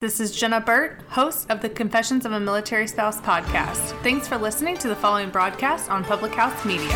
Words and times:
This 0.00 0.18
is 0.18 0.34
Jenna 0.34 0.62
Burt, 0.62 0.98
host 1.10 1.50
of 1.50 1.60
the 1.60 1.68
Confessions 1.68 2.24
of 2.24 2.32
a 2.32 2.40
Military 2.40 2.86
Spouse 2.86 3.20
podcast. 3.20 4.02
Thanks 4.02 4.26
for 4.26 4.38
listening 4.38 4.78
to 4.78 4.88
the 4.88 4.96
following 4.96 5.28
broadcast 5.28 5.90
on 5.90 6.04
Public 6.04 6.32
House 6.32 6.64
Media. 6.64 6.88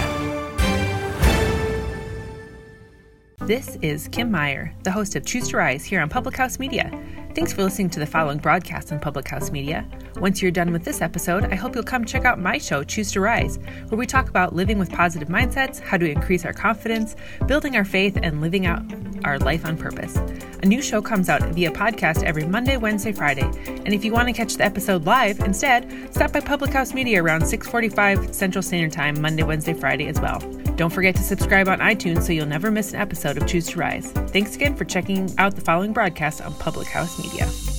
This 3.41 3.77
is 3.83 4.09
Kim 4.09 4.31
Meyer, 4.31 4.75
the 4.85 4.91
host 4.91 5.17
of 5.17 5.27
Choose 5.27 5.49
to 5.49 5.59
Rise 5.59 5.85
here 5.85 6.01
on 6.01 6.09
Public 6.09 6.35
House 6.35 6.59
Media. 6.59 6.91
Thanks 7.35 7.53
for 7.53 7.63
listening 7.63 7.91
to 7.91 8.01
the 8.01 8.07
following 8.07 8.39
broadcast 8.39 8.91
on 8.91 9.01
Public 9.01 9.29
House 9.29 9.51
Media. 9.51 9.87
Once 10.17 10.41
you're 10.41 10.51
done 10.51 10.73
with 10.73 10.85
this 10.85 11.03
episode, 11.03 11.45
I 11.53 11.57
hope 11.57 11.75
you'll 11.75 11.85
come 11.85 12.07
check 12.07 12.25
out 12.25 12.39
my 12.39 12.57
show, 12.57 12.83
Choose 12.83 13.13
to 13.13 13.21
Rise, 13.21 13.59
where 13.89 13.99
we 13.99 14.07
talk 14.07 14.31
about 14.31 14.55
living 14.55 14.79
with 14.79 14.91
positive 14.91 15.29
mindsets, 15.29 15.79
how 15.79 15.99
to 15.99 16.11
increase 16.11 16.47
our 16.47 16.55
confidence, 16.55 17.17
building 17.47 17.77
our 17.77 17.85
faith, 17.85 18.19
and 18.23 18.41
living 18.41 18.65
out 18.65 18.83
our 19.25 19.39
life 19.39 19.65
on 19.65 19.77
purpose. 19.77 20.17
A 20.63 20.67
new 20.67 20.81
show 20.81 21.03
comes 21.03 21.29
out 21.29 21.43
via 21.43 21.71
podcast 21.71 22.23
every 22.23 22.45
Monday, 22.47 22.77
Wednesday, 22.77 23.13
Friday. 23.13 23.51
And 23.67 23.93
if 23.93 24.05
you 24.05 24.13
want 24.13 24.29
to 24.29 24.33
catch 24.33 24.55
the 24.55 24.65
episode 24.65 25.05
live 25.05 25.41
instead, 25.41 25.91
stop 26.15 26.33
by 26.33 26.41
Public 26.41 26.73
House 26.73 26.95
Media 26.95 27.23
around 27.23 27.43
6:45 27.43 28.35
Central 28.35 28.63
Standard 28.63 28.93
Time 28.93 29.21
Monday, 29.21 29.43
Wednesday, 29.43 29.75
Friday 29.75 30.07
as 30.07 30.21
well. 30.21 30.39
Don't 30.77 30.93
forget 30.93 31.15
to 31.17 31.23
subscribe 31.23 31.69
on 31.69 31.79
iTunes 31.79 32.23
so 32.23 32.33
you'll 32.33 32.47
never 32.47 32.71
miss 32.71 32.93
an 32.93 33.01
episode 33.01 33.37
of 33.37 33.47
Choose 33.47 33.67
to 33.69 33.79
Rise. 33.79 34.11
Thanks 34.29 34.57
again 34.57 34.75
for 34.75 34.85
checking 34.85 35.33
out 35.39 35.55
the 35.55 35.61
following 35.61 35.93
broadcast 35.93 36.41
on 36.41 36.53
Public 36.55 36.89
House 36.89 37.19
Media. 37.23 37.74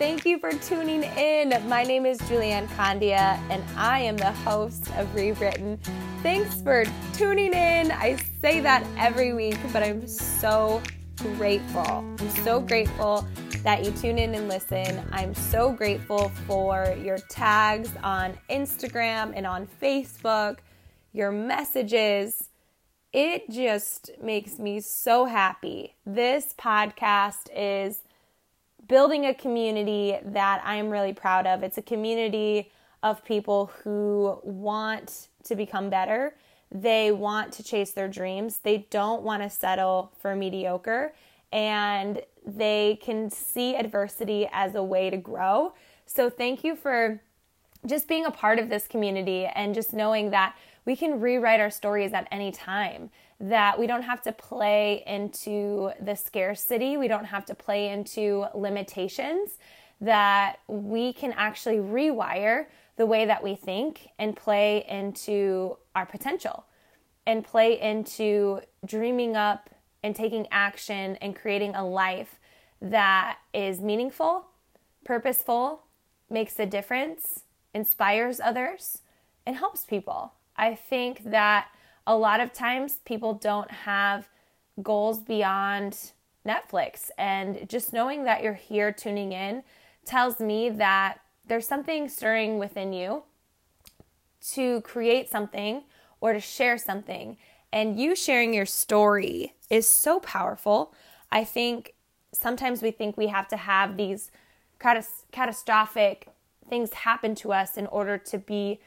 Thank 0.00 0.24
you 0.24 0.38
for 0.38 0.50
tuning 0.50 1.02
in. 1.02 1.52
My 1.68 1.82
name 1.82 2.06
is 2.06 2.18
Julianne 2.20 2.74
Condia, 2.74 3.38
and 3.50 3.62
I 3.76 3.98
am 4.00 4.16
the 4.16 4.32
host 4.32 4.90
of 4.96 5.14
Rewritten. 5.14 5.76
Thanks 6.22 6.62
for 6.62 6.84
tuning 7.12 7.52
in. 7.52 7.92
I 7.92 8.16
say 8.40 8.60
that 8.60 8.82
every 8.96 9.34
week, 9.34 9.58
but 9.74 9.82
I'm 9.82 10.08
so 10.08 10.80
grateful. 11.36 11.82
I'm 12.18 12.30
so 12.30 12.60
grateful 12.60 13.28
that 13.62 13.84
you 13.84 13.90
tune 13.90 14.16
in 14.16 14.34
and 14.34 14.48
listen. 14.48 15.06
I'm 15.12 15.34
so 15.34 15.70
grateful 15.70 16.30
for 16.46 16.96
your 17.04 17.18
tags 17.28 17.90
on 18.02 18.38
Instagram 18.48 19.34
and 19.36 19.46
on 19.46 19.68
Facebook, 19.82 20.60
your 21.12 21.30
messages. 21.30 22.48
It 23.12 23.50
just 23.50 24.12
makes 24.22 24.58
me 24.58 24.80
so 24.80 25.26
happy. 25.26 25.94
This 26.06 26.54
podcast 26.58 27.48
is 27.54 28.00
building 28.90 29.26
a 29.26 29.32
community 29.32 30.18
that 30.24 30.60
I'm 30.64 30.90
really 30.90 31.12
proud 31.12 31.46
of. 31.46 31.62
It's 31.62 31.78
a 31.78 31.82
community 31.82 32.72
of 33.04 33.24
people 33.24 33.70
who 33.84 34.40
want 34.42 35.28
to 35.44 35.54
become 35.54 35.88
better. 35.88 36.34
They 36.72 37.12
want 37.12 37.52
to 37.52 37.62
chase 37.62 37.92
their 37.92 38.08
dreams. 38.08 38.58
They 38.58 38.88
don't 38.90 39.22
want 39.22 39.44
to 39.44 39.48
settle 39.48 40.12
for 40.18 40.34
mediocre 40.34 41.14
and 41.52 42.20
they 42.44 42.98
can 43.00 43.30
see 43.30 43.76
adversity 43.76 44.48
as 44.50 44.74
a 44.74 44.82
way 44.82 45.08
to 45.08 45.16
grow. 45.16 45.72
So, 46.06 46.28
thank 46.28 46.64
you 46.64 46.74
for 46.74 47.20
just 47.86 48.08
being 48.08 48.26
a 48.26 48.30
part 48.30 48.58
of 48.58 48.68
this 48.68 48.88
community 48.88 49.46
and 49.46 49.72
just 49.72 49.92
knowing 49.92 50.30
that 50.30 50.56
we 50.84 50.96
can 50.96 51.20
rewrite 51.20 51.60
our 51.60 51.70
stories 51.70 52.12
at 52.12 52.26
any 52.30 52.52
time. 52.52 53.10
That 53.40 53.78
we 53.78 53.86
don't 53.86 54.02
have 54.02 54.22
to 54.22 54.32
play 54.32 55.02
into 55.06 55.92
the 56.00 56.14
scarcity, 56.14 56.96
we 56.96 57.08
don't 57.08 57.24
have 57.24 57.46
to 57.46 57.54
play 57.54 57.88
into 57.88 58.46
limitations, 58.54 59.58
that 60.00 60.60
we 60.68 61.12
can 61.12 61.32
actually 61.32 61.76
rewire 61.76 62.66
the 62.96 63.06
way 63.06 63.24
that 63.24 63.42
we 63.42 63.54
think 63.54 64.08
and 64.18 64.36
play 64.36 64.84
into 64.88 65.76
our 65.94 66.04
potential 66.04 66.66
and 67.26 67.44
play 67.44 67.80
into 67.80 68.60
dreaming 68.84 69.36
up 69.36 69.70
and 70.02 70.16
taking 70.16 70.46
action 70.50 71.16
and 71.16 71.36
creating 71.36 71.74
a 71.74 71.86
life 71.86 72.38
that 72.82 73.38
is 73.52 73.80
meaningful, 73.80 74.46
purposeful, 75.04 75.84
makes 76.30 76.58
a 76.58 76.66
difference, 76.66 77.44
inspires 77.74 78.40
others, 78.40 79.02
and 79.46 79.56
helps 79.56 79.84
people. 79.84 80.32
I 80.60 80.74
think 80.74 81.30
that 81.30 81.68
a 82.06 82.14
lot 82.14 82.38
of 82.38 82.52
times 82.52 82.98
people 83.06 83.32
don't 83.32 83.70
have 83.70 84.28
goals 84.82 85.20
beyond 85.20 86.12
Netflix. 86.46 87.10
And 87.16 87.66
just 87.66 87.94
knowing 87.94 88.24
that 88.24 88.42
you're 88.42 88.52
here 88.52 88.92
tuning 88.92 89.32
in 89.32 89.62
tells 90.04 90.38
me 90.38 90.68
that 90.68 91.20
there's 91.46 91.66
something 91.66 92.10
stirring 92.10 92.58
within 92.58 92.92
you 92.92 93.22
to 94.52 94.82
create 94.82 95.30
something 95.30 95.84
or 96.20 96.34
to 96.34 96.40
share 96.40 96.76
something. 96.76 97.38
And 97.72 97.98
you 97.98 98.14
sharing 98.14 98.52
your 98.52 98.66
story 98.66 99.54
is 99.70 99.88
so 99.88 100.20
powerful. 100.20 100.92
I 101.32 101.42
think 101.42 101.94
sometimes 102.32 102.82
we 102.82 102.90
think 102.90 103.16
we 103.16 103.28
have 103.28 103.48
to 103.48 103.56
have 103.56 103.96
these 103.96 104.30
catastrophic 104.78 106.28
things 106.68 106.92
happen 106.92 107.34
to 107.36 107.52
us 107.52 107.78
in 107.78 107.86
order 107.86 108.18
to 108.18 108.38
be 108.38 108.80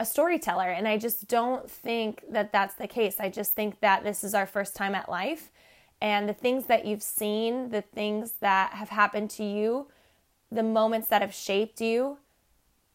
a 0.00 0.06
storyteller. 0.06 0.70
And 0.70 0.88
I 0.88 0.96
just 0.96 1.28
don't 1.28 1.70
think 1.70 2.24
that 2.30 2.52
that's 2.52 2.74
the 2.74 2.88
case. 2.88 3.16
I 3.20 3.28
just 3.28 3.52
think 3.52 3.80
that 3.80 4.02
this 4.02 4.24
is 4.24 4.34
our 4.34 4.46
first 4.46 4.74
time 4.74 4.94
at 4.94 5.10
life. 5.10 5.52
And 6.00 6.26
the 6.26 6.32
things 6.32 6.64
that 6.66 6.86
you've 6.86 7.02
seen, 7.02 7.68
the 7.68 7.82
things 7.82 8.32
that 8.40 8.72
have 8.72 8.88
happened 8.88 9.28
to 9.32 9.44
you, 9.44 9.88
the 10.50 10.62
moments 10.62 11.08
that 11.08 11.20
have 11.20 11.34
shaped 11.34 11.82
you, 11.82 12.16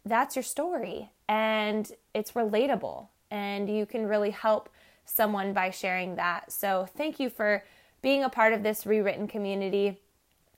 that's 0.03 0.35
your 0.35 0.41
story. 0.41 1.11
And 1.29 1.91
it's 2.15 2.31
relatable. 2.31 3.07
And 3.29 3.69
you 3.69 3.85
can 3.85 4.07
really 4.07 4.31
help 4.31 4.67
someone 5.05 5.53
by 5.53 5.69
sharing 5.69 6.15
that. 6.15 6.51
So 6.51 6.87
thank 6.97 7.19
you 7.19 7.29
for 7.29 7.63
being 8.01 8.23
a 8.23 8.29
part 8.29 8.51
of 8.53 8.63
this 8.63 8.87
rewritten 8.87 9.27
community. 9.27 9.99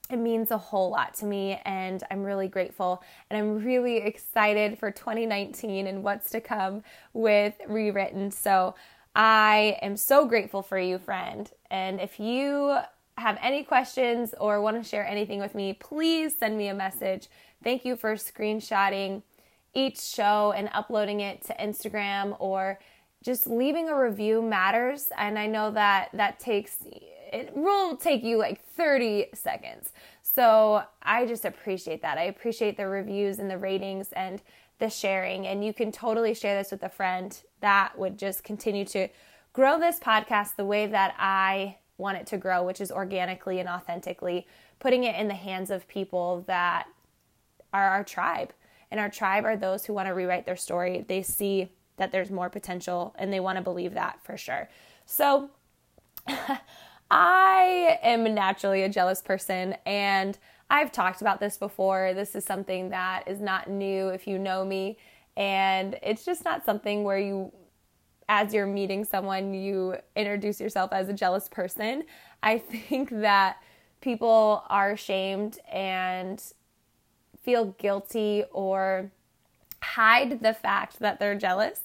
It 0.09 0.17
means 0.17 0.51
a 0.51 0.57
whole 0.57 0.89
lot 0.89 1.15
to 1.15 1.25
me, 1.25 1.59
and 1.65 2.01
I'm 2.09 2.23
really 2.23 2.47
grateful. 2.47 3.03
And 3.29 3.37
I'm 3.37 3.63
really 3.63 3.97
excited 3.97 4.79
for 4.79 4.89
2019 4.89 5.85
and 5.85 6.03
what's 6.03 6.29
to 6.31 6.39
come 6.39 6.83
with 7.13 7.55
Rewritten. 7.67 8.31
So 8.31 8.75
I 9.15 9.77
am 9.81 9.97
so 9.97 10.25
grateful 10.25 10.61
for 10.61 10.79
you, 10.79 10.97
friend. 10.97 11.51
And 11.69 11.99
if 11.99 12.19
you 12.19 12.77
have 13.17 13.37
any 13.41 13.63
questions 13.63 14.33
or 14.39 14.61
want 14.61 14.81
to 14.81 14.87
share 14.87 15.05
anything 15.05 15.39
with 15.39 15.55
me, 15.55 15.73
please 15.73 16.37
send 16.37 16.57
me 16.57 16.67
a 16.67 16.73
message. 16.73 17.27
Thank 17.63 17.83
you 17.83 17.95
for 17.95 18.13
screenshotting 18.13 19.23
each 19.73 19.99
show 19.99 20.53
and 20.55 20.69
uploading 20.73 21.19
it 21.19 21.43
to 21.45 21.53
Instagram 21.55 22.35
or 22.39 22.79
just 23.23 23.47
leaving 23.47 23.89
a 23.89 23.99
review 23.99 24.41
matters. 24.41 25.09
And 25.17 25.37
I 25.37 25.47
know 25.47 25.71
that 25.71 26.09
that 26.13 26.39
takes, 26.39 26.77
it 27.33 27.55
will 27.55 27.95
take 27.97 28.23
you 28.23 28.37
like 28.37 28.63
30 28.63 29.27
seconds. 29.33 29.91
So 30.21 30.83
I 31.01 31.25
just 31.25 31.45
appreciate 31.45 32.01
that. 32.01 32.17
I 32.17 32.23
appreciate 32.23 32.77
the 32.77 32.87
reviews 32.87 33.39
and 33.39 33.49
the 33.49 33.57
ratings 33.57 34.11
and 34.13 34.41
the 34.79 34.89
sharing. 34.89 35.47
And 35.47 35.65
you 35.65 35.73
can 35.73 35.91
totally 35.91 36.33
share 36.33 36.57
this 36.57 36.71
with 36.71 36.83
a 36.83 36.89
friend. 36.89 37.39
That 37.61 37.97
would 37.97 38.17
just 38.17 38.43
continue 38.43 38.85
to 38.85 39.07
grow 39.53 39.79
this 39.79 39.99
podcast 39.99 40.55
the 40.55 40.65
way 40.65 40.85
that 40.87 41.15
I 41.17 41.77
want 41.97 42.17
it 42.17 42.27
to 42.27 42.37
grow, 42.37 42.63
which 42.63 42.79
is 42.79 42.91
organically 42.91 43.59
and 43.59 43.67
authentically, 43.67 44.45
putting 44.79 45.03
it 45.03 45.15
in 45.15 45.27
the 45.27 45.33
hands 45.33 45.71
of 45.71 45.87
people 45.87 46.43
that 46.47 46.87
are 47.73 47.89
our 47.89 48.03
tribe. 48.03 48.53
And 48.91 48.99
our 48.99 49.09
tribe 49.09 49.45
are 49.45 49.57
those 49.57 49.85
who 49.85 49.93
want 49.93 50.07
to 50.07 50.13
rewrite 50.13 50.45
their 50.45 50.55
story. 50.55 51.03
They 51.07 51.23
see 51.23 51.69
that 51.97 52.11
there's 52.11 52.29
more 52.29 52.49
potential 52.49 53.15
and 53.17 53.33
they 53.33 53.39
want 53.39 53.57
to 53.57 53.63
believe 53.63 53.95
that 53.95 54.19
for 54.23 54.37
sure. 54.37 54.69
So 55.05 55.49
I 57.09 57.99
am 58.01 58.23
naturally 58.33 58.83
a 58.83 58.89
jealous 58.89 59.21
person 59.21 59.75
and 59.85 60.37
I've 60.69 60.91
talked 60.91 61.21
about 61.21 61.39
this 61.39 61.57
before. 61.57 62.13
This 62.13 62.35
is 62.35 62.43
something 62.43 62.89
that 62.89 63.23
is 63.27 63.39
not 63.39 63.69
new 63.69 64.09
if 64.09 64.27
you 64.27 64.37
know 64.37 64.65
me. 64.65 64.97
And 65.37 65.97
it's 66.03 66.25
just 66.25 66.43
not 66.43 66.65
something 66.65 67.03
where 67.03 67.19
you 67.19 67.51
as 68.29 68.53
you're 68.53 68.67
meeting 68.67 69.05
someone, 69.05 69.53
you 69.53 69.95
introduce 70.15 70.59
yourself 70.59 70.91
as 70.91 71.07
a 71.07 71.13
jealous 71.13 71.47
person. 71.47 72.03
I 72.43 72.57
think 72.89 73.09
that 73.09 73.57
people 74.01 74.63
are 74.69 74.91
ashamed 74.91 75.59
and 75.71 76.43
feel 77.41 77.67
guilty 77.77 78.43
or 78.51 79.11
hide 79.81 80.41
the 80.41 80.53
fact 80.53 80.99
that 80.99 81.19
they're 81.19 81.37
jealous 81.37 81.79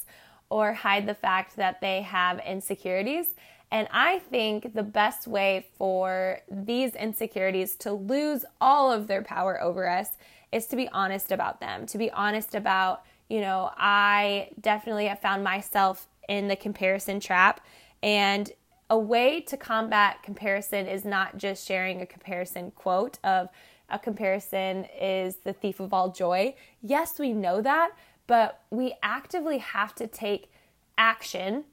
or 0.51 0.73
hide 0.73 1.07
the 1.07 1.15
fact 1.15 1.57
that 1.57 1.81
they 1.81 2.03
have 2.03 2.41
insecurities. 2.41 3.27
And 3.73 3.89
I 3.91 4.19
think 4.19 4.75
the 4.75 4.83
best 4.83 5.27
way 5.27 5.67
for 5.79 6.41
these 6.51 6.95
insecurities 6.95 7.75
to 7.77 7.93
lose 7.93 8.45
all 8.61 8.93
of 8.93 9.07
their 9.07 9.23
power 9.23 9.61
over 9.63 9.89
us 9.89 10.11
is 10.53 10.67
to 10.67 10.77
be 10.77 10.89
honest 10.91 11.33
about 11.33 11.59
them, 11.59 11.87
to 11.87 11.97
be 11.97 12.11
honest 12.11 12.55
about, 12.55 13.03
you 13.31 13.41
know, 13.41 13.71
I 13.79 14.51
definitely 14.61 15.07
have 15.07 15.21
found 15.21 15.43
myself 15.43 16.07
in 16.29 16.49
the 16.49 16.55
comparison 16.55 17.19
trap. 17.19 17.65
And 18.03 18.53
a 18.91 18.99
way 18.99 19.41
to 19.41 19.57
combat 19.57 20.23
comparison 20.23 20.87
is 20.87 21.07
not 21.07 21.39
just 21.39 21.67
sharing 21.67 22.03
a 22.03 22.07
comparison 22.07 22.73
quote 22.73 23.19
of, 23.25 23.49
a 23.89 23.99
comparison 23.99 24.87
is 25.01 25.37
the 25.37 25.53
thief 25.55 25.81
of 25.81 25.95
all 25.95 26.11
joy. 26.11 26.55
Yes, 26.83 27.19
we 27.19 27.33
know 27.33 27.63
that, 27.63 27.93
but 28.27 28.61
we 28.71 28.95
actively 29.03 29.59
have 29.59 29.95
to 29.95 30.07
take 30.07 30.51
action 30.99 31.65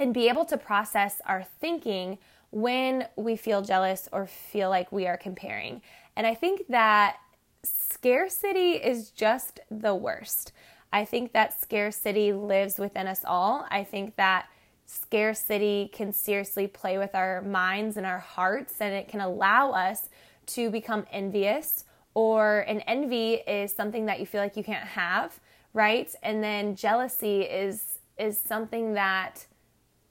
and 0.00 0.14
be 0.14 0.28
able 0.28 0.44
to 0.46 0.56
process 0.56 1.20
our 1.26 1.44
thinking 1.60 2.18
when 2.50 3.06
we 3.16 3.36
feel 3.36 3.62
jealous 3.62 4.08
or 4.12 4.26
feel 4.26 4.70
like 4.70 4.90
we 4.90 5.06
are 5.06 5.16
comparing. 5.16 5.82
And 6.16 6.26
I 6.26 6.34
think 6.34 6.62
that 6.68 7.16
scarcity 7.62 8.72
is 8.72 9.10
just 9.10 9.60
the 9.70 9.94
worst. 9.94 10.52
I 10.92 11.04
think 11.04 11.32
that 11.32 11.60
scarcity 11.60 12.32
lives 12.32 12.78
within 12.78 13.06
us 13.06 13.20
all. 13.24 13.66
I 13.70 13.84
think 13.84 14.16
that 14.16 14.46
scarcity 14.86 15.90
can 15.92 16.12
seriously 16.12 16.66
play 16.66 16.96
with 16.96 17.14
our 17.14 17.42
minds 17.42 17.96
and 17.98 18.06
our 18.06 18.18
hearts, 18.18 18.80
and 18.80 18.94
it 18.94 19.08
can 19.08 19.20
allow 19.20 19.72
us 19.72 20.08
to 20.46 20.70
become 20.70 21.06
envious. 21.12 21.84
Or 22.14 22.60
an 22.60 22.80
envy 22.80 23.34
is 23.34 23.72
something 23.74 24.06
that 24.06 24.18
you 24.18 24.26
feel 24.26 24.40
like 24.40 24.56
you 24.56 24.64
can't 24.64 24.86
have, 24.86 25.38
right? 25.74 26.12
And 26.22 26.42
then 26.42 26.74
jealousy 26.74 27.42
is 27.42 27.98
is 28.18 28.36
something 28.36 28.94
that 28.94 29.46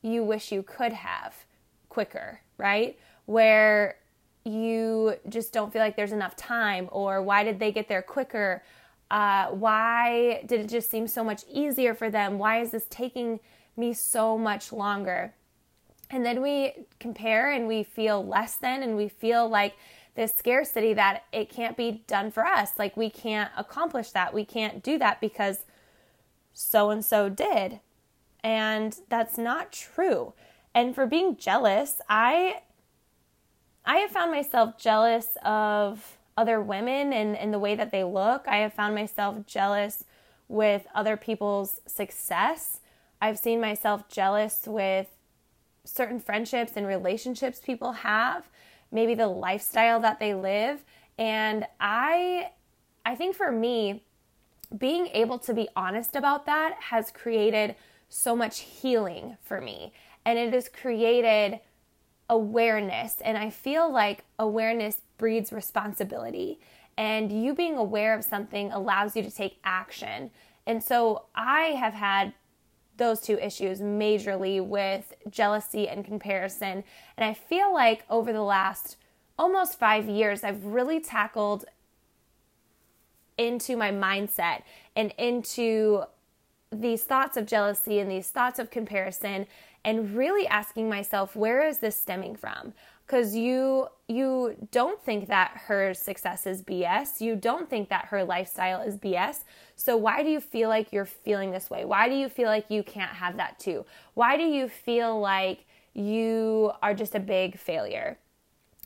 you 0.08 0.24
wish 0.24 0.52
you 0.52 0.64
could 0.64 0.94
have 0.94 1.36
quicker, 1.90 2.42
right? 2.58 2.98
Where 3.26 3.98
you 4.44 5.16
just 5.28 5.52
don't 5.52 5.72
feel 5.74 5.82
like 5.82 5.96
there's 5.96 6.14
enough 6.14 6.36
time, 6.36 6.88
or 6.92 7.22
why 7.22 7.44
did 7.44 7.60
they 7.60 7.72
get 7.72 7.88
there 7.88 8.02
quicker? 8.02 8.64
Uh, 9.12 9.48
why 9.48 10.44
did 10.46 10.62
it 10.62 10.70
just 10.70 10.90
seem 10.90 11.08
so 11.08 11.24
much 11.24 11.44
easier 11.52 11.94
for 11.94 12.10
them? 12.10 12.38
Why 12.38 12.62
is 12.62 12.72
this 12.72 12.86
taking 12.90 13.40
me 13.76 13.94
so 13.94 14.38
much 14.38 14.72
longer? 14.72 15.34
And 16.10 16.26
then 16.26 16.42
we 16.42 16.74
compare 17.00 17.52
and 17.52 17.68
we 17.68 17.84
feel 17.84 18.26
less 18.26 18.56
than, 18.56 18.84
and 18.84 18.96
we 18.96 19.10
feel 19.10 19.48
like 19.50 19.76
this 20.16 20.34
scarcity 20.34 20.94
that 20.94 21.24
it 21.32 21.50
can't 21.50 21.78
be 21.78 22.04
done 22.08 22.32
for 22.32 22.46
us. 22.46 22.72
Like 22.80 22.98
we 22.98 23.10
can't 23.10 23.52
accomplish 23.58 24.12
that. 24.12 24.34
We 24.34 24.46
can't 24.46 24.82
do 24.82 24.98
that 24.98 25.22
because 25.22 25.66
so 26.54 26.90
and 26.90 27.06
so 27.06 27.30
did. 27.30 27.80
And 28.44 28.98
that's 29.10 29.38
not 29.38 29.72
true. 29.72 30.34
And 30.74 30.94
for 30.94 31.06
being 31.06 31.38
jealous, 31.38 32.02
I 32.08 32.62
I 33.86 33.98
have 33.98 34.12
found 34.12 34.32
myself 34.32 34.78
jealous 34.78 35.38
of 35.46 36.18
other 36.36 36.62
women 36.62 37.14
and, 37.14 37.36
and 37.38 37.54
the 37.54 37.60
way 37.60 37.74
that 37.74 37.92
they 37.92 38.04
look. 38.04 38.46
I 38.48 38.58
have 38.58 38.74
found 38.74 38.94
myself 38.94 39.46
jealous 39.46 40.04
with 40.48 40.86
other 40.94 41.18
people's 41.18 41.82
success. 41.88 42.82
I've 43.22 43.40
seen 43.40 43.60
myself 43.60 44.08
jealous 44.10 44.68
with 44.68 45.08
certain 45.84 46.20
friendships 46.20 46.74
and 46.76 46.86
relationships 46.86 47.60
people 47.60 47.94
have 47.94 48.50
maybe 48.92 49.16
the 49.16 49.28
lifestyle 49.28 50.00
that 50.02 50.20
they 50.20 50.34
live. 50.34 50.84
And 51.18 51.66
I 51.80 52.52
I 53.06 53.16
think 53.16 53.36
for 53.36 53.52
me, 53.52 54.04
being 54.78 55.08
able 55.08 55.40
to 55.40 55.54
be 55.54 55.70
honest 55.76 56.16
about 56.16 56.46
that 56.46 56.76
has 56.82 57.10
created 57.10 57.76
so 58.10 58.36
much 58.36 58.60
healing 58.60 59.38
for 59.42 59.62
me. 59.62 59.94
And 60.26 60.38
it 60.38 60.54
has 60.54 60.70
created 60.70 61.60
awareness. 62.30 63.16
And 63.24 63.38
I 63.38 63.50
feel 63.50 63.92
like 63.92 64.26
awareness 64.38 65.02
breeds 65.18 65.52
responsibility. 65.52 66.60
And 66.98 67.32
you 67.32 67.54
being 67.54 67.78
aware 67.78 68.14
of 68.14 68.24
something 68.24 68.72
allows 68.72 69.16
you 69.16 69.24
to 69.24 69.32
take 69.32 69.60
action. 69.64 70.32
And 70.66 70.84
so 70.84 71.26
I 71.36 71.76
have 71.80 71.94
had 71.94 72.34
those 72.98 73.22
two 73.22 73.38
issues 73.40 73.80
majorly 73.80 74.64
with 74.64 75.14
jealousy 75.30 75.88
and 75.88 76.04
comparison. 76.04 76.84
And 77.16 77.30
I 77.30 77.34
feel 77.34 77.74
like 77.74 78.04
over 78.10 78.34
the 78.34 78.42
last 78.42 78.98
almost 79.38 79.78
five 79.78 80.10
years, 80.10 80.44
I've 80.44 80.66
really 80.66 81.00
tackled 81.00 81.66
into 83.38 83.78
my 83.78 83.92
mindset 83.92 84.64
and 84.96 85.14
into 85.18 86.04
these 86.72 87.04
thoughts 87.04 87.38
of 87.38 87.46
jealousy 87.46 88.00
and 88.00 88.12
these 88.12 88.30
thoughts 88.30 88.60
of 88.60 88.70
comparison 88.70 89.48
and 89.86 90.16
really 90.16 90.46
asking 90.48 90.90
myself 90.90 91.36
where 91.36 91.66
is 91.66 91.80
this 91.80 92.00
stemming 92.00 92.36
from 92.36 92.74
because 93.06 93.36
you 93.36 93.88
you 94.10 94.56
don't 94.72 95.02
think 95.02 95.28
that 95.28 95.52
her 95.68 95.94
success 95.94 96.46
is 96.46 96.62
BS. 96.62 97.22
You 97.22 97.36
don't 97.36 97.70
think 97.70 97.90
that 97.90 98.06
her 98.06 98.24
lifestyle 98.24 98.82
is 98.82 98.98
BS. 98.98 99.44
So 99.76 99.96
why 99.96 100.24
do 100.24 100.30
you 100.30 100.42
feel 100.42 100.70
like 100.70 100.92
you're 100.92 101.06
feeling 101.06 101.52
this 101.52 101.70
way? 101.70 101.86
Why 101.86 102.10
do 102.10 102.16
you 102.16 102.30
feel 102.30 102.48
like 102.48 102.70
you 102.70 102.84
can't 102.84 103.12
have 103.12 103.38
that 103.38 103.60
too? 103.60 103.86
Why 104.14 104.38
do 104.38 104.44
you 104.44 104.68
feel 104.68 105.20
like 105.20 105.66
you 105.94 106.72
are 106.82 106.94
just 106.94 107.16
a 107.16 107.20
big 107.20 107.58
failure? 107.58 108.18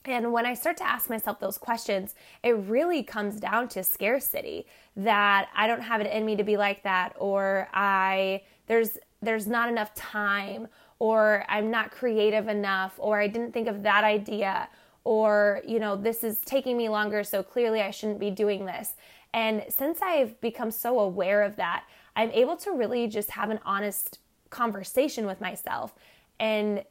And 0.05 0.33
when 0.33 0.45
I 0.45 0.55
start 0.55 0.77
to 0.77 0.87
ask 0.87 1.09
myself 1.09 1.39
those 1.39 1.57
questions, 1.57 2.15
it 2.43 2.51
really 2.51 3.03
comes 3.03 3.39
down 3.39 3.67
to 3.69 3.83
scarcity 3.83 4.65
that 4.95 5.49
I 5.55 5.67
don't 5.67 5.81
have 5.81 6.01
it 6.01 6.11
in 6.11 6.25
me 6.25 6.35
to 6.35 6.43
be 6.43 6.57
like 6.57 6.83
that 6.83 7.15
or 7.19 7.67
I 7.73 8.41
there's 8.67 8.97
there's 9.21 9.45
not 9.45 9.69
enough 9.69 9.93
time 9.93 10.67
or 11.01 11.43
I'm 11.49 11.71
not 11.71 11.89
creative 11.89 12.47
enough, 12.47 12.93
or 12.99 13.19
I 13.19 13.25
didn't 13.25 13.53
think 13.53 13.67
of 13.67 13.81
that 13.81 14.03
idea, 14.03 14.69
or, 15.03 15.59
you 15.65 15.79
know, 15.79 15.95
this 15.95 16.23
is 16.23 16.37
taking 16.41 16.77
me 16.77 16.89
longer, 16.89 17.23
so 17.23 17.41
clearly 17.41 17.81
I 17.81 17.89
shouldn't 17.89 18.19
be 18.19 18.29
doing 18.29 18.67
this. 18.67 18.93
And 19.33 19.63
since 19.67 19.99
I've 20.03 20.39
become 20.41 20.69
so 20.69 20.99
aware 20.99 21.41
of 21.41 21.55
that, 21.55 21.85
I'm 22.15 22.29
able 22.29 22.55
to 22.57 22.73
really 22.73 23.07
just 23.07 23.31
have 23.31 23.49
an 23.49 23.59
honest 23.65 24.19
conversation 24.51 25.25
with 25.25 25.41
myself 25.41 25.95
and 26.39 26.83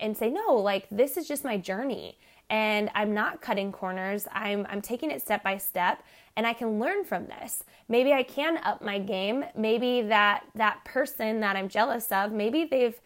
and 0.00 0.16
say 0.16 0.28
no 0.28 0.54
like 0.54 0.88
this 0.90 1.16
is 1.16 1.28
just 1.28 1.44
my 1.44 1.58
journey 1.58 2.18
and 2.50 2.90
I'm 2.94 3.14
not 3.14 3.40
cutting 3.40 3.72
corners. 3.72 4.26
I'm 4.32 4.66
I'm 4.68 4.82
taking 4.82 5.10
it 5.10 5.22
step 5.22 5.42
by 5.42 5.56
step 5.56 6.02
and 6.36 6.46
I 6.46 6.52
can 6.52 6.78
learn 6.78 7.04
from 7.04 7.26
this. 7.26 7.64
Maybe 7.88 8.12
I 8.12 8.22
can 8.22 8.58
up 8.58 8.82
my 8.82 8.98
game. 8.98 9.44
Maybe 9.56 10.02
that 10.02 10.44
that 10.54 10.84
person 10.84 11.40
that 11.40 11.56
I'm 11.56 11.68
jealous 11.68 12.10
of, 12.10 12.32
maybe 12.32 12.64
they've 12.64 12.98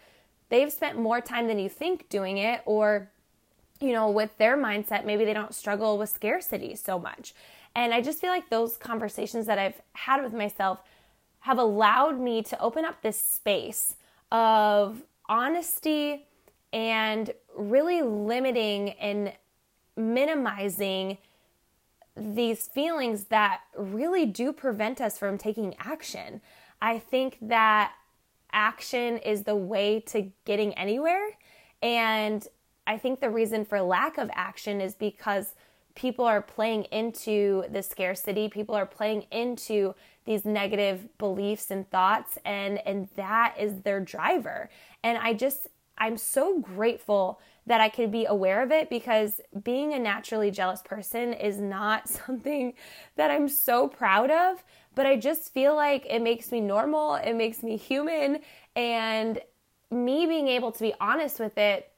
they've 0.48 0.72
spent 0.72 0.98
more 0.98 1.20
time 1.20 1.48
than 1.48 1.58
you 1.58 1.68
think 1.68 2.08
doing 2.08 2.38
it 2.38 2.62
or 2.64 3.10
you 3.80 3.92
know 3.92 4.10
with 4.10 4.36
their 4.38 4.56
mindset 4.56 5.04
maybe 5.04 5.24
they 5.24 5.34
don't 5.34 5.54
struggle 5.54 5.98
with 5.98 6.08
scarcity 6.08 6.74
so 6.74 6.98
much 6.98 7.34
and 7.74 7.92
i 7.92 8.00
just 8.00 8.20
feel 8.20 8.30
like 8.30 8.48
those 8.48 8.76
conversations 8.76 9.46
that 9.46 9.58
i've 9.58 9.80
had 9.92 10.22
with 10.22 10.32
myself 10.32 10.80
have 11.40 11.58
allowed 11.58 12.18
me 12.18 12.42
to 12.42 12.58
open 12.60 12.84
up 12.84 13.02
this 13.02 13.20
space 13.20 13.94
of 14.32 15.02
honesty 15.28 16.26
and 16.72 17.30
really 17.56 18.02
limiting 18.02 18.90
and 18.90 19.32
minimizing 19.96 21.18
these 22.16 22.66
feelings 22.68 23.24
that 23.24 23.60
really 23.76 24.26
do 24.26 24.52
prevent 24.52 25.00
us 25.00 25.18
from 25.18 25.36
taking 25.36 25.74
action. 25.78 26.40
I 26.80 26.98
think 26.98 27.38
that 27.42 27.92
action 28.52 29.19
is 29.19 29.43
the 29.43 29.56
way 29.56 30.00
to 30.00 30.31
getting 30.44 30.72
anywhere. 30.74 31.29
And 31.82 32.46
I 32.86 32.98
think 32.98 33.20
the 33.20 33.31
reason 33.31 33.64
for 33.64 33.81
lack 33.82 34.17
of 34.17 34.31
action 34.32 34.81
is 34.81 34.94
because 34.94 35.55
people 35.94 36.24
are 36.24 36.43
playing 36.43 36.84
into 36.84 37.64
the 37.70 37.82
scarcity, 37.82 38.48
people 38.48 38.74
are 38.74 38.86
playing 38.86 39.22
into 39.31 39.94
these 40.24 40.44
negative 40.44 41.08
beliefs 41.19 41.70
and 41.70 41.88
thoughts 41.91 42.38
and 42.44 42.79
and 42.86 43.08
that 43.17 43.55
is 43.58 43.82
their 43.82 44.00
driver. 44.00 44.70
And 45.02 45.19
I 45.19 45.34
just 45.34 45.69
I'm 45.98 46.17
so 46.17 46.60
grateful 46.60 47.41
that 47.67 47.81
I 47.81 47.88
could 47.88 48.12
be 48.12 48.26
aware 48.26 48.62
of 48.62 48.70
it 48.70 48.88
because 48.88 49.41
being 49.65 49.93
a 49.93 49.98
naturally 49.98 50.50
jealous 50.50 50.82
person 50.82 51.32
is 51.32 51.58
not 51.58 52.08
something 52.26 52.74
that 53.17 53.31
I'm 53.31 53.48
so 53.48 53.88
proud 53.88 54.31
of, 54.31 54.62
but 54.94 55.06
I 55.06 55.17
just 55.17 55.53
feel 55.53 55.74
like 55.74 56.06
it 56.08 56.22
makes 56.22 56.53
me 56.53 56.60
normal, 56.60 57.17
it 57.17 57.34
makes 57.34 57.62
me 57.62 57.76
human, 57.76 58.41
and 58.74 59.41
me 59.91 60.26
being 60.26 60.48
able 60.48 60.72
to 60.72 60.81
be 60.81 60.94
honest 61.00 61.38
with 61.38 61.58
it 61.58 61.91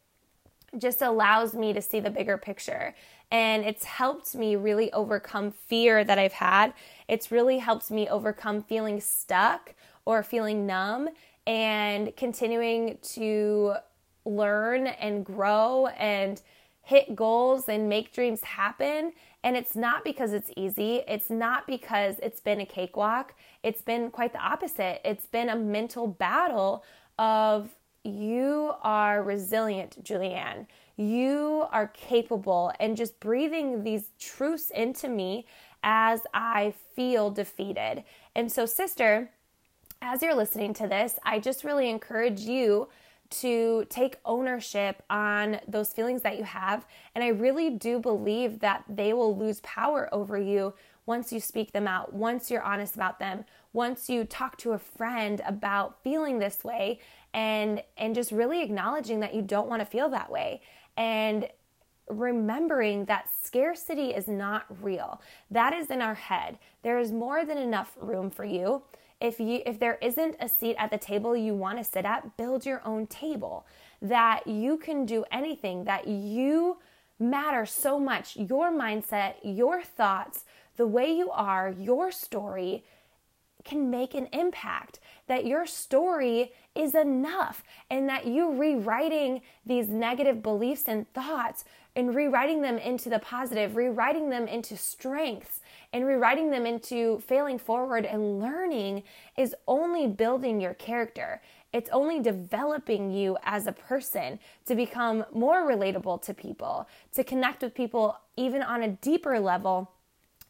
just 0.77 1.01
allows 1.01 1.55
me 1.55 1.73
to 1.73 1.81
see 1.81 2.01
the 2.01 2.11
bigger 2.11 2.37
picture. 2.37 2.95
And 3.31 3.65
it's 3.65 3.85
helped 3.85 4.35
me 4.35 4.57
really 4.57 4.93
overcome 4.93 5.51
fear 5.51 6.05
that 6.05 6.19
I've 6.19 6.33
had. 6.33 6.75
It's 7.09 7.31
really 7.31 7.59
helped 7.59 7.91
me 7.91 8.09
overcome 8.09 8.63
feeling 8.63 9.01
stuck 9.01 9.75
or 10.05 10.23
feeling 10.23 10.67
numb 10.67 11.09
and 11.47 12.15
continuing 12.17 12.99
to 13.03 13.75
learn 14.29 14.87
and 14.87 15.25
grow 15.25 15.87
and 15.89 16.41
hit 16.83 17.15
goals 17.15 17.69
and 17.69 17.89
make 17.89 18.13
dreams 18.13 18.43
happen. 18.43 19.13
And 19.45 19.57
it's 19.57 19.77
not 19.77 20.05
because 20.05 20.33
it's 20.33 20.51
easy. 20.57 21.03
It's 21.07 21.31
not 21.31 21.67
because 21.67 22.17
it's 22.23 22.41
been 22.41 22.61
a 22.61 22.67
cakewalk. 22.67 23.35
It's 23.63 23.83
been 23.83 24.11
quite 24.11 24.33
the 24.33 24.41
opposite. 24.41 25.01
It's 25.05 25.27
been 25.27 25.49
a 25.49 25.57
mental 25.57 26.07
battle 26.07 26.85
of 27.19 27.71
you 28.05 28.73
are 28.83 29.23
resilient, 29.23 30.03
Julianne. 30.03 30.67
You 30.97 31.67
are 31.71 31.89
capable, 31.89 32.73
and 32.81 32.97
just 32.97 33.21
breathing 33.21 33.85
these 33.85 34.11
truths 34.19 34.71
into 34.71 35.09
me 35.09 35.47
as 35.83 36.23
I 36.35 36.75
feel 36.97 37.31
defeated. 37.31 38.05
And 38.35 38.51
so, 38.51 38.67
sister, 38.67 39.31
as 40.03 40.23
you're 40.23 40.35
listening 40.35 40.75
to 40.75 40.89
this, 40.89 41.19
I 41.23 41.39
just 41.39 41.65
really 41.65 41.89
encourage 41.89 42.41
you 42.41 42.89
to 43.31 43.85
take 43.89 44.17
ownership 44.25 45.03
on 45.11 45.61
those 45.69 45.93
feelings 45.93 46.23
that 46.23 46.39
you 46.39 46.45
have. 46.45 46.87
And 47.15 47.23
I 47.23 47.29
really 47.29 47.71
do 47.71 47.99
believe 47.99 48.61
that 48.61 48.85
they 48.89 49.13
will 49.13 49.37
lose 49.37 49.61
power 49.61 50.09
over 50.13 50.39
you 50.39 50.75
once 51.07 51.33
you 51.33 51.41
speak 51.41 51.73
them 51.73 51.89
out, 51.89 52.13
once 52.13 52.51
you're 52.51 52.63
honest 52.63 52.95
about 52.95 53.19
them, 53.19 53.45
once 53.73 54.11
you 54.11 54.25
talk 54.25 54.59
to 54.59 54.73
a 54.73 54.79
friend 54.79 55.41
about 55.47 56.03
feeling 56.03 56.39
this 56.39 56.63
way 56.63 57.01
and 57.33 57.83
and 57.97 58.15
just 58.15 58.31
really 58.31 58.63
acknowledging 58.63 59.21
that 59.21 59.35
you 59.35 59.43
don't 59.43 59.69
want 59.69 59.81
to 59.81 59.87
feel 59.87 60.09
that 60.11 60.31
way. 60.31 60.61
And 60.97 61.49
remembering 62.09 63.05
that 63.07 63.29
scarcity 63.43 64.11
is 64.11 64.29
not 64.29 64.65
real. 64.83 65.21
That 65.51 65.73
is 65.73 65.91
in 65.91 66.03
our 66.03 66.15
head. 66.15 66.59
There 66.83 66.99
is 66.99 67.13
more 67.13 67.45
than 67.45 67.59
enough 67.59 67.97
room 68.01 68.31
for 68.31 68.45
you. 68.45 68.83
If 69.21 69.41
you 69.41 69.63
if 69.67 69.79
there 69.81 69.99
isn't 70.01 70.37
a 70.41 70.49
seat 70.49 70.77
at 70.79 70.91
the 70.91 70.99
table 70.99 71.37
you 71.37 71.55
want 71.55 71.79
to 71.79 71.85
sit 71.85 72.05
at, 72.05 72.37
build 72.37 72.65
your 72.65 72.83
own 72.85 73.07
table. 73.07 73.67
That 74.01 74.47
you 74.47 74.77
can 74.77 75.07
do 75.07 75.25
anything, 75.33 75.85
that 75.85 76.07
you 76.07 76.79
matter 77.19 77.67
so 77.67 77.99
much. 77.99 78.37
Your 78.37 78.71
mindset, 78.71 79.35
your 79.43 79.83
thoughts, 79.83 80.45
the 80.77 80.87
way 80.87 81.11
you 81.11 81.31
are, 81.31 81.75
your 81.77 82.13
story 82.13 82.85
can 83.65 83.91
make 83.91 84.15
an 84.15 84.29
impact. 84.33 85.01
That 85.27 85.45
your 85.45 85.67
story 85.67 86.53
is 86.75 86.95
enough 86.95 87.65
and 87.91 88.09
that 88.09 88.27
you 88.27 88.53
rewriting 88.53 89.43
these 89.67 89.89
negative 89.89 90.43
beliefs 90.43 90.85
and 90.87 91.13
thoughts 91.13 91.65
and 91.97 92.15
rewriting 92.15 92.63
them 92.63 92.79
into 92.79 93.11
the 93.11 93.19
positive, 93.19 93.75
rewriting 93.75 94.31
them 94.31 94.47
into 94.47 94.77
strengths, 94.77 95.61
and 95.93 96.07
rewriting 96.07 96.51
them 96.51 96.67
into 96.67 97.19
failing 97.21 97.59
forward 97.59 98.05
and 98.05 98.41
learning 98.41 99.03
is 99.37 99.55
only 99.67 100.07
building 100.07 100.61
your 100.61 100.75
character. 100.75 101.41
It's 101.73 101.91
only 101.91 102.21
developing 102.21 103.11
you 103.11 103.37
as 103.43 103.67
a 103.67 103.73
person 103.73 104.39
to 104.67 104.75
become 104.75 105.25
more 105.33 105.69
relatable 105.69 106.23
to 106.23 106.35
people, 106.35 106.89
to 107.15 107.25
connect 107.25 107.63
with 107.63 107.75
people 107.75 108.19
even 108.37 108.63
on 108.63 108.83
a 108.83 108.89
deeper 108.89 109.41
level 109.41 109.91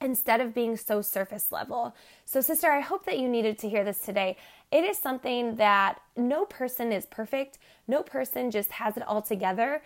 instead 0.01 0.41
of 0.41 0.55
being 0.55 0.77
so 0.77 1.03
surface 1.03 1.51
level. 1.51 1.95
So, 2.25 2.41
sister, 2.41 2.71
I 2.71 2.81
hope 2.81 3.05
that 3.07 3.19
you 3.19 3.29
needed 3.29 3.59
to 3.59 3.69
hear 3.69 3.85
this 3.85 4.01
today. 4.01 4.37
It 4.71 4.85
is 4.85 4.99
something 4.99 5.57
that 5.57 6.01
no 6.17 6.45
person 6.45 6.93
is 6.93 7.07
perfect, 7.07 7.59
no 7.87 8.03
person 8.03 8.51
just 8.51 8.73
has 8.73 8.97
it 8.97 9.03
all 9.07 9.23
together. 9.23 9.83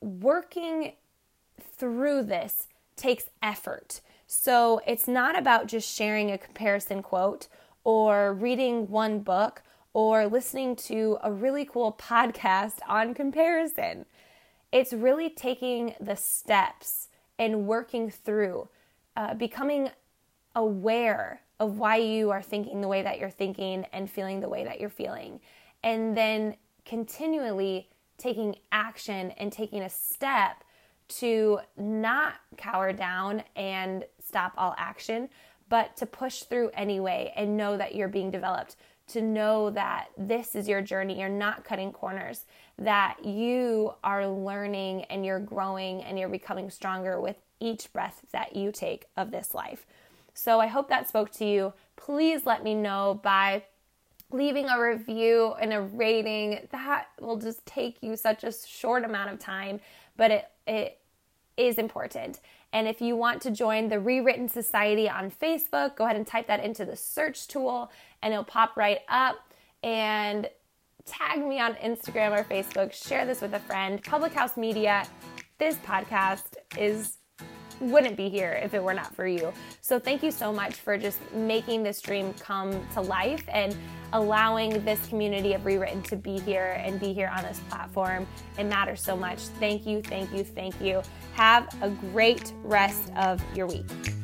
Working 0.00 0.92
through 1.78 2.24
this 2.24 2.68
takes 2.96 3.24
effort. 3.42 4.00
So, 4.26 4.80
it's 4.86 5.06
not 5.06 5.38
about 5.38 5.68
just 5.68 5.94
sharing 5.94 6.30
a 6.30 6.38
comparison 6.38 7.02
quote 7.02 7.46
or 7.84 8.34
reading 8.34 8.88
one 8.88 9.20
book 9.20 9.62
or 9.92 10.26
listening 10.26 10.74
to 10.76 11.16
a 11.22 11.32
really 11.32 11.64
cool 11.64 11.92
podcast 11.92 12.78
on 12.88 13.14
comparison. 13.14 14.04
It's 14.72 14.92
really 14.92 15.30
taking 15.30 15.94
the 16.00 16.16
steps 16.16 17.08
and 17.38 17.66
working 17.66 18.10
through 18.10 18.68
uh, 19.16 19.34
becoming 19.34 19.90
aware 20.54 21.40
of 21.60 21.78
why 21.78 21.96
you 21.96 22.30
are 22.30 22.42
thinking 22.42 22.80
the 22.80 22.88
way 22.88 23.02
that 23.02 23.18
you're 23.18 23.30
thinking 23.30 23.86
and 23.92 24.10
feeling 24.10 24.40
the 24.40 24.48
way 24.48 24.64
that 24.64 24.80
you're 24.80 24.90
feeling. 24.90 25.40
And 25.82 26.16
then 26.16 26.56
continually 26.84 27.88
taking 28.18 28.56
action 28.72 29.30
and 29.32 29.52
taking 29.52 29.82
a 29.82 29.90
step 29.90 30.64
to 31.08 31.60
not 31.76 32.34
cower 32.56 32.92
down 32.92 33.42
and 33.54 34.04
stop 34.24 34.52
all 34.56 34.74
action, 34.78 35.28
but 35.68 35.96
to 35.96 36.06
push 36.06 36.42
through 36.42 36.70
anyway 36.74 37.32
and 37.36 37.56
know 37.56 37.76
that 37.76 37.94
you're 37.94 38.08
being 38.08 38.30
developed, 38.30 38.76
to 39.08 39.22
know 39.22 39.70
that 39.70 40.08
this 40.16 40.54
is 40.54 40.68
your 40.68 40.82
journey. 40.82 41.18
You're 41.18 41.28
not 41.28 41.64
cutting 41.64 41.92
corners, 41.92 42.44
that 42.78 43.24
you 43.24 43.94
are 44.02 44.26
learning 44.26 45.04
and 45.04 45.24
you're 45.24 45.40
growing 45.40 46.02
and 46.02 46.18
you're 46.18 46.28
becoming 46.28 46.70
stronger 46.70 47.20
with 47.20 47.36
each 47.60 47.92
breath 47.92 48.22
that 48.32 48.54
you 48.54 48.72
take 48.72 49.06
of 49.16 49.30
this 49.30 49.54
life. 49.54 49.86
So 50.34 50.60
I 50.60 50.66
hope 50.66 50.88
that 50.88 51.08
spoke 51.08 51.30
to 51.32 51.44
you. 51.44 51.72
Please 51.96 52.44
let 52.44 52.62
me 52.62 52.74
know 52.74 53.18
by 53.22 53.62
leaving 54.30 54.68
a 54.68 54.80
review 54.80 55.54
and 55.60 55.72
a 55.72 55.80
rating. 55.80 56.68
That 56.72 57.06
will 57.20 57.38
just 57.38 57.64
take 57.64 58.02
you 58.02 58.16
such 58.16 58.44
a 58.44 58.52
short 58.52 59.04
amount 59.04 59.32
of 59.32 59.38
time, 59.38 59.80
but 60.16 60.30
it 60.30 60.50
it 60.66 60.98
is 61.56 61.78
important. 61.78 62.40
And 62.72 62.86
if 62.86 63.00
you 63.00 63.16
want 63.16 63.40
to 63.42 63.50
join 63.50 63.88
the 63.88 63.98
Rewritten 63.98 64.48
Society 64.48 65.08
on 65.08 65.30
Facebook, 65.30 65.96
go 65.96 66.04
ahead 66.04 66.16
and 66.16 66.26
type 66.26 66.46
that 66.48 66.62
into 66.62 66.84
the 66.84 66.96
search 66.96 67.48
tool 67.48 67.90
and 68.22 68.32
it'll 68.32 68.44
pop 68.44 68.76
right 68.76 68.98
up 69.08 69.36
and 69.82 70.48
tag 71.06 71.46
me 71.46 71.60
on 71.60 71.74
Instagram 71.76 72.38
or 72.38 72.44
Facebook, 72.44 72.92
share 72.92 73.24
this 73.24 73.40
with 73.40 73.54
a 73.54 73.60
friend. 73.60 74.02
Public 74.02 74.32
House 74.34 74.56
Media, 74.56 75.06
this 75.58 75.76
podcast 75.76 76.56
is 76.76 77.18
wouldn't 77.80 78.16
be 78.16 78.28
here 78.28 78.60
if 78.62 78.74
it 78.74 78.82
were 78.82 78.94
not 78.94 79.14
for 79.14 79.26
you. 79.26 79.52
So 79.80 79.98
thank 79.98 80.22
you 80.22 80.30
so 80.30 80.52
much 80.52 80.74
for 80.74 80.96
just 80.96 81.18
making 81.32 81.82
this 81.82 82.00
dream 82.00 82.34
come 82.34 82.86
to 82.94 83.00
life 83.00 83.44
and 83.48 83.76
allowing 84.12 84.84
this 84.84 85.06
community 85.08 85.54
of 85.54 85.64
rewritten 85.64 86.02
to 86.04 86.16
be 86.16 86.38
here 86.40 86.80
and 86.84 86.98
be 86.98 87.12
here 87.12 87.32
on 87.36 87.42
this 87.42 87.60
platform. 87.68 88.26
It 88.58 88.64
matters 88.64 89.02
so 89.02 89.16
much. 89.16 89.40
Thank 89.60 89.86
you, 89.86 90.02
thank 90.02 90.32
you, 90.32 90.44
thank 90.44 90.80
you. 90.80 91.02
Have 91.34 91.68
a 91.82 91.90
great 91.90 92.52
rest 92.64 93.12
of 93.16 93.42
your 93.54 93.66
week. 93.66 94.15